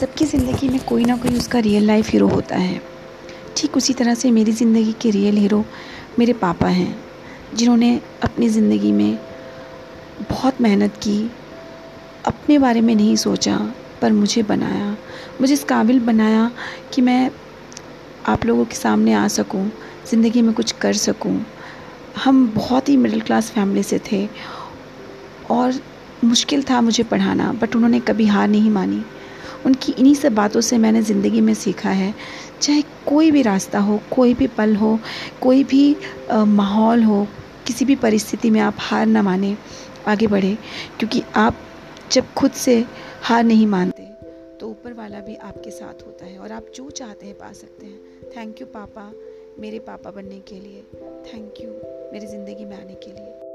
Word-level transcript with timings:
सबकी 0.00 0.24
ज़िंदगी 0.24 0.68
में 0.68 0.78
कोई 0.84 1.04
ना 1.04 1.16
कोई 1.16 1.36
उसका 1.36 1.58
रियल 1.58 1.86
लाइफ 1.86 2.10
हीरो 2.10 2.26
होता 2.28 2.56
है। 2.56 2.80
ठीक 3.56 3.76
उसी 3.76 3.94
तरह 3.94 4.14
से 4.14 4.30
मेरी 4.30 4.52
ज़िंदगी 4.52 4.92
के 4.92 5.10
रियल 5.10 5.36
हीरो 5.36 5.64
मेरे 6.18 6.32
पापा 6.34 6.68
हैं, 6.68 6.94
जिन्होंने 7.54 8.00
अपनी 8.24 8.48
ज़िंदगी 8.48 8.92
में 8.92 9.18
बहुत 10.30 10.60
मेहनत 10.60 10.96
की, 11.02 11.30
अपने 12.26 12.58
बारे 12.58 12.80
में 12.80 12.94
नहीं 12.94 13.16
सोचा, 13.16 13.58
पर 14.02 14.12
मुझे 14.12 14.42
बनाया। 14.42 14.96
मुझे 15.40 15.52
इस 15.54 15.64
काबिल 15.64 16.00
बनाया 16.06 16.50
कि 16.94 17.02
मैं 17.02 17.30
आप 18.28 18.46
लोगों 18.46 18.64
के 18.64 18.76
सामने 18.76 19.12
आ 19.12 19.26
सकूँ, 19.28 19.70
ज़िंदगी 20.10 20.42
में 20.42 20.52
कुछ 20.54 20.72
कर 20.72 20.92
सकूँ। 21.04 21.38
हम 22.24 22.46
बहुत 22.56 22.88
ही 22.88 22.96
मिडिल 22.96 23.20
क्लास 23.20 23.50
फैमिली 23.50 23.82
से 23.82 24.00
थे 24.12 24.26
और 25.50 25.80
मुश्किल 26.24 26.62
था 26.70 26.80
मुझे 26.80 27.02
पढ़ाना 27.04 27.52
बट 27.52 27.76
उन्होंने 27.76 28.00
कभी 28.00 28.26
हार 28.26 28.48
नहीं 28.48 28.70
मानी। 28.70 29.04
उनकी 29.66 29.92
इन्हीं 29.92 30.14
सब 30.14 30.34
बातों 30.34 30.60
से 30.60 30.78
मैंने 30.78 31.02
ज़िंदगी 31.02 31.40
में 31.40 31.54
सीखा 31.54 31.90
है। 31.92 32.14
चाहे 32.60 32.82
कोई 33.06 33.30
भी 33.30 33.42
रास्ता 33.42 33.78
हो, 33.78 34.00
कोई 34.10 34.34
भी 34.34 34.46
पल 34.48 34.74
हो, 34.76 34.98
कोई 35.40 35.64
भी 35.64 35.96
माहौल 36.32 37.02
हो, 37.02 37.26
किसी 37.66 37.84
भी 37.84 37.96
परिस्थिति 37.96 38.50
में 38.50 38.60
आप 38.60 38.76
हार 38.80 39.06
ना 39.06 39.22
माने, 39.22 39.56
आगे 40.08 40.26
बढ़े। 40.26 40.56
क्योंकि 40.98 41.22
आप 41.36 41.56
जब 42.12 42.32
खुद 42.34 42.50
से 42.52 42.84
हार 43.22 43.44
नहीं 43.44 43.66
मानते 43.66 44.08
तो 44.60 44.68
ऊपर 44.68 44.92
वाला 44.92 45.20
भी 45.20 45.34
आपके 45.36 45.70
साथ 45.70 46.06
होता 46.06 46.26
है 46.26 46.38
और 46.38 46.52
आप 46.52 46.66
जो 46.74 46.88
चाहते 46.90 47.26
हैं 47.26 47.34
पा 47.34 47.52
सकते 47.52 47.86
हैं। 47.86 48.30
थैंक 48.36 48.60
यू 48.60 48.66
पापा, 48.66 49.12
मेरे 49.58 49.78
पापा 49.80 50.10
बनने 50.10 50.40
के 50.48 50.54
लिए। 50.56 50.82
थैंक 51.26 51.60
यू 51.62 51.70
मेरी 52.12 52.26
ज़िंदगी 52.26 52.64
में 52.64 52.76
आने 52.76 52.94
के 52.94 53.10
लिए। 53.10 53.49